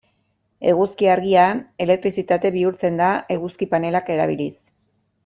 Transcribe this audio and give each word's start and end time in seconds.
Eguzki 0.69 1.09
argia, 1.15 1.43
elektrizitate 1.85 2.51
bihurtzen 2.55 2.97
da 3.03 3.11
eguzki 3.37 3.69
panelak 3.75 4.11
erabiliz. 4.19 4.53